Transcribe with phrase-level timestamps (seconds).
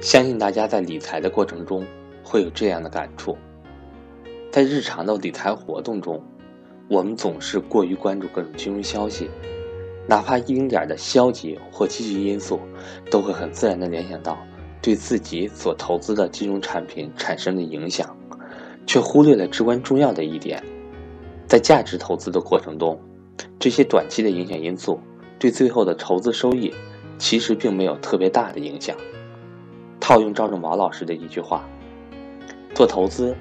[0.00, 1.84] 相信大家在理财的过程中
[2.22, 3.36] 会有这样的感触：
[4.52, 6.22] 在日常的理财活动中，
[6.86, 9.30] 我们总是过于关注各种金融消息，
[10.06, 12.60] 哪怕一丁点的消极或积极因素，
[13.10, 14.36] 都会很自然的联想到
[14.82, 18.14] 对自己所投资的金融产品产生的影响，
[18.86, 20.62] 却忽略了至关重要的一点：
[21.46, 23.00] 在价值投资的过程中，
[23.58, 25.00] 这些短期的影响因素
[25.38, 26.70] 对最后的投资收益
[27.16, 28.94] 其实并没有特别大的影响。
[30.06, 31.68] 套用赵正宝老师的一句话
[32.76, 33.34] ：“做投资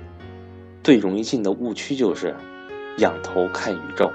[0.84, 2.36] 最容易进的误区就是
[2.98, 4.12] 仰头看宇宙，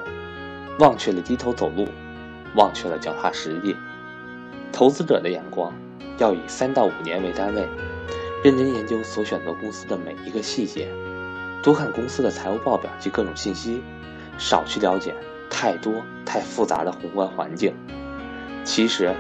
[0.81, 1.87] 忘却了低头走路，
[2.57, 3.77] 忘却了脚踏实地。
[4.73, 5.73] 投资者的眼光
[6.19, 7.69] 要以三到五年为单位，
[8.43, 10.89] 认真研究所选择公司的每一个细节，
[11.63, 13.81] 多看公司的财务报表及各种信息，
[14.39, 15.15] 少去了解
[15.49, 17.73] 太多太复杂的宏观环境。”
[18.67, 19.15] 其实，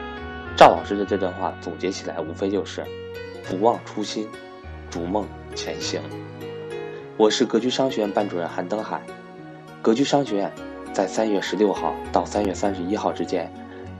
[0.60, 2.84] 赵老师的这段话总结起来，无非就是。
[3.48, 4.28] 不忘初心，
[4.90, 6.02] 逐梦前行。
[7.16, 9.00] 我是格局商学院班主任韩登海。
[9.80, 10.52] 格局商学院
[10.92, 13.50] 在三月十六号到三月三十一号之间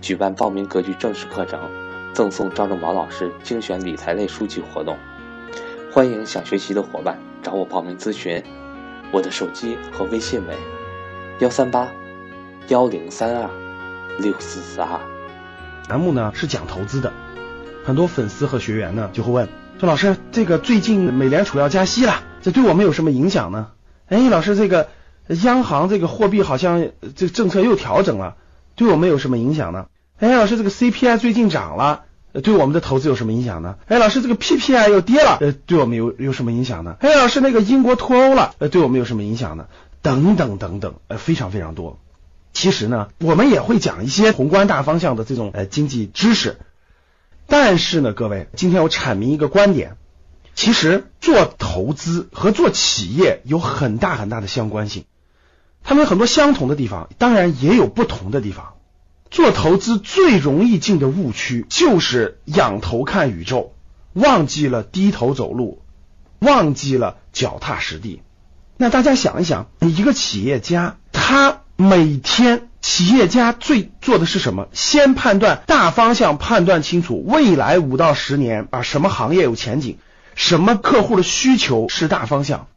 [0.03, 1.59] 举办报名格局正式课程，
[2.13, 4.99] 赠送赵正宝老师精选理财类书籍活动。
[5.91, 8.43] 欢迎想学习的伙伴找我报名咨询。
[9.13, 10.55] 我的手机和微信为
[11.39, 11.91] 幺三八
[12.69, 13.49] 幺零三二
[14.19, 15.01] 六四四二。
[15.91, 17.13] 栏目呢是讲投资的。
[17.85, 19.49] 很多粉丝和学员呢就会问
[19.81, 23.69] 说：“老师，这个最近美联储要加息了，这对我们有什么影响呢？”
[24.07, 24.89] 哎，老师，这个
[25.43, 28.37] 央行这个货币好像这个政策又调整了，
[28.77, 29.87] 对我们有什么影响呢？
[30.21, 32.05] 哎，老师，这个 CPI 最近涨了，
[32.45, 33.75] 对我们的投资有什么影响呢？
[33.89, 36.95] 哎，老师，这个 PPI 又跌了，呃，对我们有有什么影响呢？
[37.01, 39.67] 哎，老师，那个英国脱欧了，呃，对我们有什么影响呢？
[40.03, 41.99] 等等等等，呃，非常非常多。
[42.53, 46.59] 其实呢，我们也会讲一些宏观大方向的这种呃经济知识。
[47.47, 49.97] 但是呢，各位，今天我阐明一个观点，
[50.55, 55.05] 其实做投资和做企业有很大很大的相关性，
[55.83, 58.75] 他们有很多相同的地方，当然也有不同的地方。
[59.31, 63.73] 做投资最容易进的误区就是仰头看宇宙，
[64.13, 65.83] 忘记了低头走路，
[66.41, 68.23] 忘记了脚踏实地。
[68.77, 72.67] 那大家想一想，你一个企业家，他每天。
[72.83, 74.69] 企业家最做的是什么？
[74.73, 79.99] 先判断大方向，判断清楚未来五到十年啊，什么行业有前景，
[80.35, 82.69] 什么客户的需求是大方向。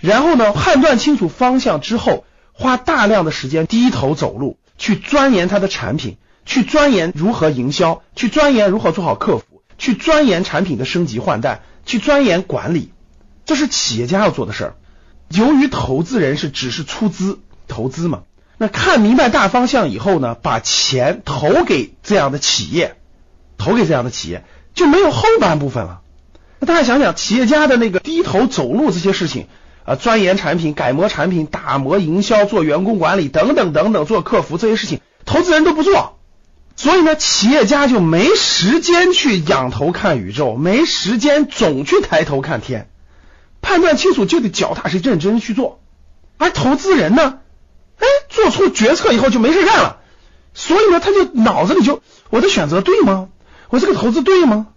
[0.00, 12.92] 然后呢，判断清楚方向之后，花大量的时间低头走路，去钻研他的产品，去钻研如何营销，去钻研如何做好客服，去钻研产品的升级换代，去钻研管理。
[13.44, 14.74] 这是企业家要做的事儿。
[15.28, 18.24] 由于投资人是只是出资投资嘛。
[18.58, 22.96] 那看明白大方向以后呢，把钱投给这样的企业，
[23.58, 24.44] 投给这样的企业
[24.74, 26.00] 就没有后半部分了。
[26.58, 29.46] 那大家想想，企业家的那个低头走路这些事情
[29.84, 36.18] 啊，钻研产品、改模产品、打磨营销、做员工管理等等等等，做客服这些事情，投资人都不做，
[36.76, 42.88] 所以呢，企业家就没时间去仰头看宇宙，没时间总去抬头看天，
[43.60, 45.80] 判断清楚就得脚踏实地、认真去做，
[46.38, 47.40] 而投资人呢？
[47.98, 49.98] 哎，做出决策以后就没事干了，
[50.54, 53.28] 所以呢，他就脑子里就我的选择对吗？
[53.70, 54.68] 我这个投资对吗？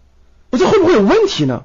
[0.50, 1.63] 我这会不会有问题呢？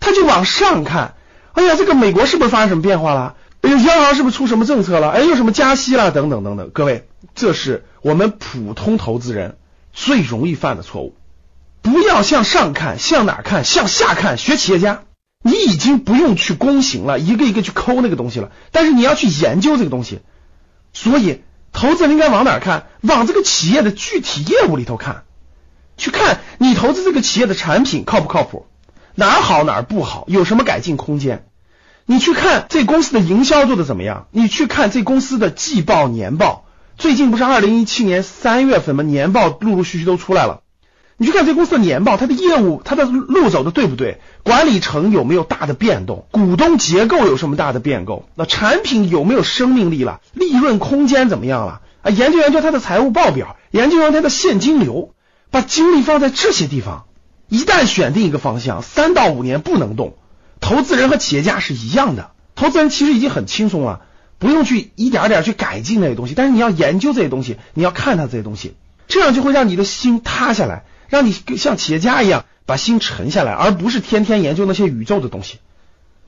[0.00, 1.14] 他就往上看，
[1.52, 3.34] 哎呀，这个美国是不是发生什么变化了？
[3.62, 5.10] 哎呦，央行是不是出什么政策了？
[5.10, 6.10] 哎，又什么加息了？
[6.10, 9.58] 等等等等，各位，这是我们普通投资人
[9.92, 11.14] 最容易犯的错误。
[11.82, 13.64] 不要向上看，向哪看？
[13.64, 15.02] 向下看，学企业家，
[15.42, 20.20] 你已经不用去躬行了，一个一个去抠那个东西了，但是你要去研究这个东西。
[20.96, 21.42] 所以，
[21.74, 22.86] 投资人应该往哪看？
[23.02, 25.24] 往这个企业的具体业务里头看，
[25.98, 28.64] 去看你投资这个企业的产品靠不靠谱，
[29.14, 31.44] 哪儿好哪儿不好，有什么改进空间？
[32.06, 34.26] 你去看这公司的营销做的怎么样？
[34.30, 36.64] 你去看这公司的季报、年报，
[36.96, 39.02] 最近不是二零一七年三月份吗？
[39.02, 40.62] 年报陆陆续续都出来了。
[41.18, 44.20] 你去看这公司的年报，它的业务，它的路走的对不对？
[44.42, 46.26] 管理层有没有大的变动？
[46.30, 48.28] 股东结构有什么大的变动？
[48.34, 50.20] 那产品有没有生命力了？
[50.34, 51.80] 利润空间怎么样了？
[52.02, 55.14] 啊，研究研究它的财务报表，研究研究它的现金流，
[55.50, 57.06] 把精力放在这些地方。
[57.48, 60.16] 一旦选定一个方向，三到五年不能动。
[60.60, 64.02] 投资人和企业家是一样的，投资人其实已经很轻松了，
[64.38, 68.74] 不用去一点点去改进那些东西，但是你要研究这些东西，你要看它这些东西，
[69.08, 70.84] 这样就会让你的心塌下来。
[71.08, 75.58] 让你像企业家一样把心沉下来，而不是天天研究那些宇宙的东西。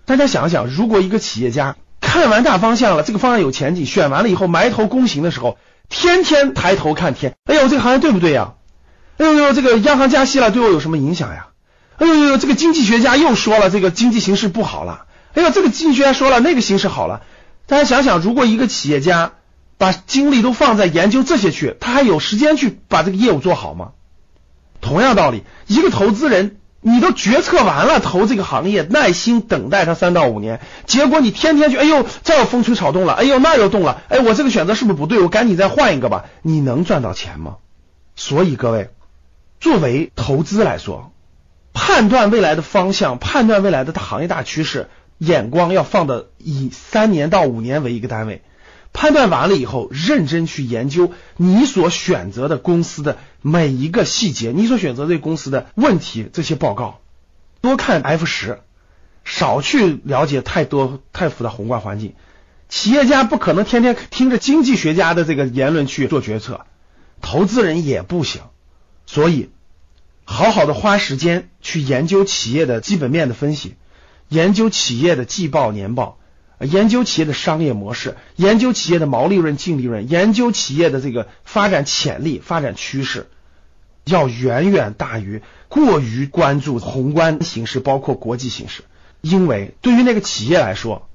[0.05, 5.59] 大家想想，如果一个企业家看完大方向了，这个方向有前景，选完了以后埋头躬行的时候，
[5.89, 8.55] 天天抬头看天，哎呦，这个行业对不对呀？
[9.19, 11.49] 哎呦呦，这个央行加息了，对我有什么影响呀？
[11.97, 15.07] 哎呦呦，这个经济学家又说了，这个经济形势不好了。
[15.35, 17.23] 哎呦，这个经济学家说了，那个形势好了。
[17.67, 19.33] 大家想想，如果一个企业家
[19.77, 23.91] 把精力都放在研究这些去，他还有时间去把这个业务做好吗？
[24.81, 35.21] 同样道理，一个投资人，你都决策完了投这个行业，耐心等待他三到五年，结果你天天去，哎呦，这又风吹草动了，哎呦，那又动了，哎，我这个选择是不是不对？
[35.21, 36.27] 我赶紧再换一个吧。
[36.43, 37.57] 你能赚到钱吗？
[38.17, 38.91] 所以各位，
[39.61, 41.13] 作为投资来说，
[41.73, 44.89] 判断未来的方向，判断未来的行业大趋势，
[45.19, 48.43] 眼光要放的以三年到五年为一个单位。
[49.01, 56.99] 判断完了以后，认真去研究你所选择的公司的每一个细节，你所选择这公司的问题，这些报告，
[57.61, 58.59] 多看 F 十，
[59.25, 62.15] 少去了解太多太复杂宏观环境。
[62.69, 66.67] 企业家不可能天天听着经济学家的这个言论去做决策，
[67.23, 68.43] 投资人也不行。
[69.07, 69.51] 所以，
[70.25, 73.77] 好好的花时间去研究企业的基本面的分析，
[74.29, 76.19] 研究企业的季报年报。
[76.61, 83.29] 研究企业的商业模式，研究企业的毛利润、净利润，研究企业的这个发展潜力、发展趋势，
[84.05, 88.83] 要远远大于过于关注宏观形势，包括国际形势。
[89.21, 91.09] 因为对于那个企业来说，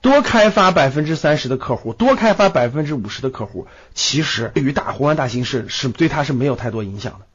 [0.00, 7.26] 多开发百分之三十的客户，多开发百分之五十的客户，其实对于大宏观大形势是对他是没有太多影响的。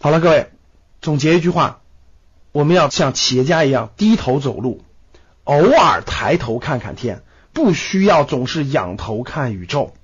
[0.00, 0.50] 好了，各位，
[1.00, 1.80] 总结一句话：
[2.52, 4.82] 我们要像企业家一样低头走路。
[5.46, 7.22] 偶尔抬头看看天，
[7.52, 9.94] 不需要总是仰头看宇宙。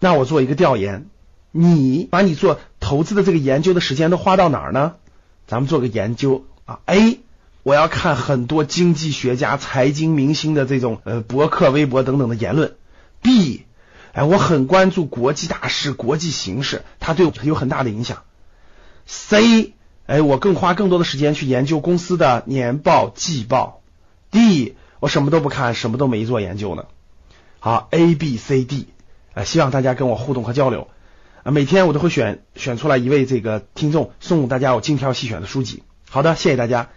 [0.00, 1.06] 那我做一个调研，
[1.52, 4.94] 你把你做投资的这个研究的时间都花到哪儿呢？
[5.46, 6.80] 咱们做个研究啊。
[6.86, 7.20] A，
[7.62, 12.74] 我要看很多经济学家、财经明星的这种呃博客、微博等等的言论。
[13.22, 13.66] B，
[14.12, 18.24] 哎，我很关注国际大事、国际形势，它对我有很大的影响。
[19.06, 19.74] C，
[20.06, 23.79] 哎，我更花更多的时间去研究公司的年报、季报。
[24.30, 26.84] D，我什么都不看，什么都没做研究呢。
[27.58, 28.88] 好，A、B、C、D，
[29.34, 30.88] 呃，希望大家跟我互动和交流。
[31.42, 35.82] 啊，每天我都会选选出来一位这个听众，送大家我精挑细选的书籍。
[36.08, 36.88] 好的，谢谢大家。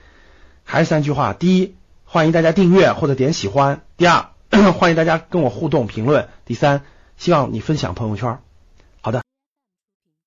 [0.63, 1.75] 还是三句话：第一，
[2.05, 4.27] 欢迎大家订阅或者点喜欢；第二，
[4.73, 6.83] 欢迎大家跟我互动评论；第三，
[7.17, 8.39] 希望你分享朋友圈。